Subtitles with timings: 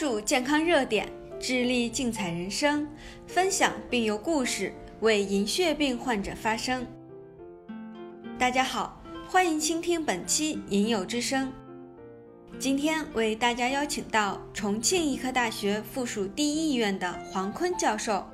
[0.00, 1.06] 注健康热点，
[1.38, 2.88] 致力精彩人生，
[3.26, 6.86] 分享并用故事为银屑病患者发声。
[8.38, 11.48] 大家好，欢迎倾听本期《银友之声》。
[12.58, 18.26] 今天为大家邀请到重庆医科大学附属第一医院的黄坤教授，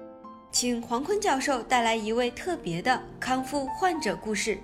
[0.52, 4.56] 请黄坤教授带来一位特别的康复患者故事。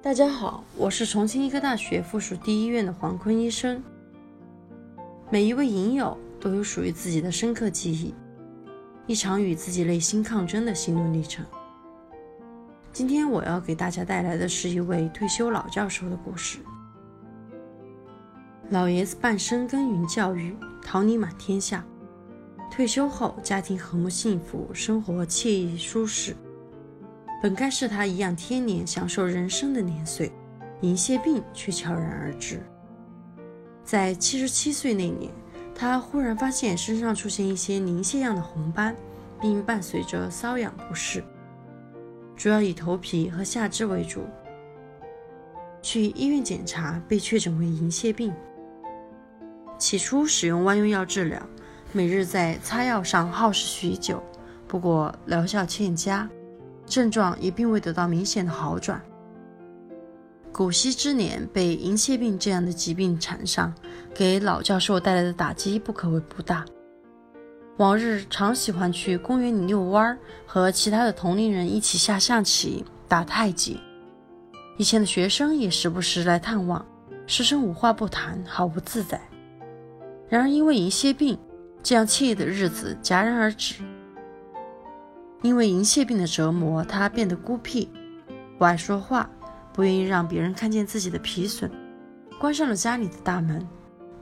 [0.00, 3.84] 大家好，我是重庆医科大学附属第一医院的黄坤医生。
[5.34, 8.14] 每一位影友都有属于自己的深刻记忆，
[9.08, 11.44] 一场与自己内心抗争的心路历程。
[12.92, 16.60] 今天我要给大家带来的是一位退休老教授的故事。
[18.70, 21.84] 老爷子半生耕耘教育，桃李满天下。
[22.70, 26.36] 退休后，家庭和睦幸福，生活惬意舒适。
[27.42, 30.30] 本该是他颐养天年、享受人生的年岁，
[30.82, 32.62] 银屑病却悄然而至。
[33.84, 35.30] 在七十七岁那年，
[35.74, 38.96] 他忽然发现身上出现一些凝血样的红斑，
[39.40, 41.22] 并伴随着瘙痒不适，
[42.34, 44.24] 主要以头皮和下肢为主。
[45.82, 48.32] 去医院检查，被确诊为银屑病。
[49.78, 51.40] 起初使用外用药治疗，
[51.92, 54.22] 每日在擦药上耗时许久，
[54.66, 56.26] 不过疗效欠佳。
[56.86, 59.00] 症状也并未得到明显的好转。
[60.54, 63.74] 古稀之年被银屑病这样的疾病缠上，
[64.14, 66.64] 给老教授带来的打击不可谓不大。
[67.78, 73.80] 往日常喜欢去公园里遛弯儿，和其他的同龄人一起下象棋、打太极。
[74.78, 76.86] 以前的学生也时不时来探望，
[77.26, 79.20] 师生无话不谈，毫不自在。
[80.28, 81.36] 然而因为银屑病，
[81.82, 83.82] 这样惬意的日子戛然而止。
[85.42, 87.90] 因为银屑病的折磨，他变得孤僻，
[88.56, 89.28] 不爱说话，
[89.74, 91.68] 不愿意让别人看见自己的皮损，
[92.38, 93.66] 关上了家里的大门，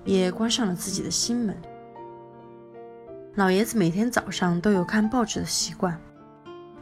[0.02, 1.54] 也关上了自己的心门。
[3.34, 6.00] 老爷子每天早上都有看报纸的习惯。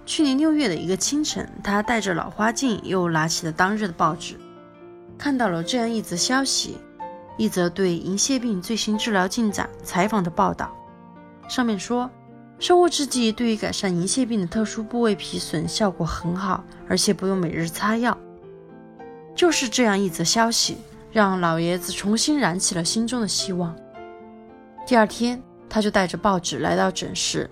[0.07, 4.37] 去年六月的一个清晨，他带着老花镜，又拿起了当日的报纸，
[5.19, 6.79] 看到了这样一则消息：
[7.37, 10.73] 一则对银屑病最新治疗进展采访的报道，
[11.49, 12.09] 上面说。
[12.59, 18.15] 生物制剂对于改善银屑病的特殊部位皮损效果很好，而且不用每日擦药。
[19.41, 20.77] 就是这样一则消息，
[21.11, 23.75] 让老爷子重新燃起了心中的希望。
[24.87, 27.49] 第二天，他就带着报纸来到诊室。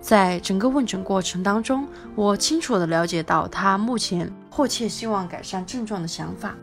[0.00, 6.56] 在整个问诊过程当中，我清楚地了解到他目前迫切希望改善症状的想法。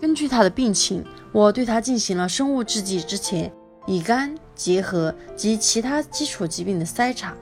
[0.00, 3.52] 根据他的病情，我对他进行了生物制剂之前。
[3.88, 7.34] 乙肝结核及其他基础疾病的筛查，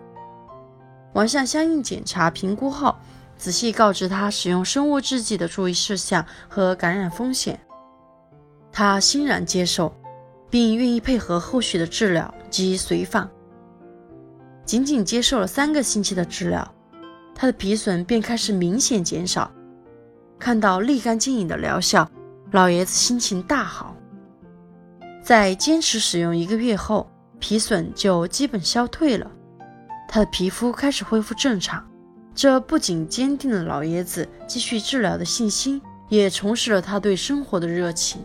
[1.12, 2.96] 完善相应检查评估后，
[3.40, 7.58] 仔细告知他使用生物制剂的注意事项和感染风险，
[8.70, 9.90] 他欣然接受，
[10.50, 13.26] 并愿意配合后续的治疗及随访。
[14.66, 16.74] 仅仅接受了三个星期的治疗，
[17.34, 19.50] 他的皮损便开始明显减少。
[20.38, 22.06] 看到立竿见影的疗效，
[22.50, 23.96] 老爷子心情大好。
[25.22, 29.30] 在坚持使用一个月后，皮损就基本消退了，
[30.06, 31.82] 他的皮肤开始恢复正常。
[32.40, 35.78] 这不仅坚定了老爷子继续治疗的信心，
[36.08, 38.24] 也重拾了他对生活的热情。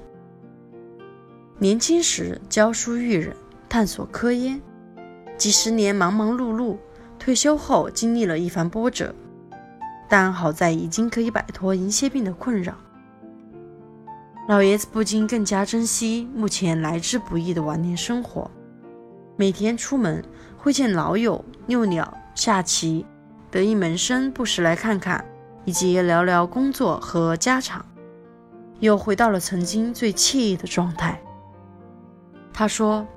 [1.59, 3.35] 年轻时教书育人，
[3.67, 4.61] 探索科研，
[5.35, 6.77] 几十年忙忙碌碌，
[7.19, 9.13] 退休后经历了一番波折，
[10.07, 12.73] 但好在已经可以摆脱银屑病的困扰。
[14.47, 18.49] 老爷子不禁更加珍惜目前来之不易的晚年生活。
[19.35, 20.23] 每天出门
[20.57, 23.05] 会见老友、遛鸟、下棋，
[23.55, 25.23] 得意门生不时来看看，
[25.63, 27.85] 以及聊聊工作和家常，
[28.81, 31.17] 又回到了曾经最惬意的状态。
[32.51, 33.07] 他说：“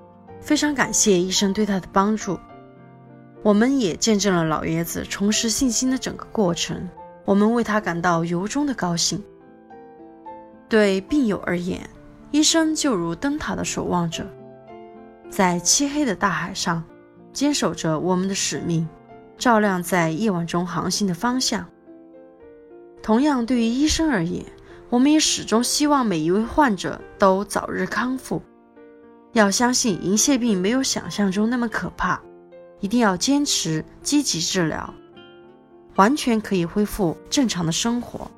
[0.40, 2.38] 非常感谢医生对他的帮助，
[3.42, 6.88] 我们也见证了老爷子重拾信心的整个过程，
[7.24, 9.20] 我们为他感到由衷的高兴。”
[10.70, 11.80] 对病友而言，
[12.30, 14.24] 医生就如灯塔的守望者，
[15.28, 16.84] 在漆黑的大海上
[17.32, 18.88] 坚守着我们的使命，
[19.38, 21.64] 照亮在夜晚中航行的方向。
[23.02, 24.44] 同样，对于医生而言，
[24.90, 28.42] 我们也始终希望每一位患者都早日康复。
[29.32, 32.20] 要相信银屑病没有想象中那么可怕，
[32.80, 34.92] 一定要坚持积极治疗，
[35.94, 38.30] 完全可以恢复正常的生活。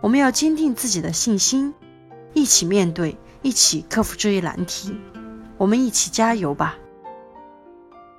[0.00, 1.74] 我们要坚定自己的信心，
[2.32, 4.96] 一起面对，一起克服这一难题。
[5.58, 6.76] 我们一起加油吧！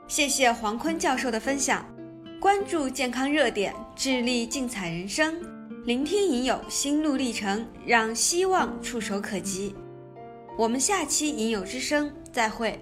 [0.08, 1.86] 谢谢黄坤教授的分享。
[2.40, 5.36] 关注健康热点，致力精彩人生，
[5.86, 9.76] 聆听影友心路历程，让希望触手可及。
[10.56, 12.80] 我们下期《影友之声》再会。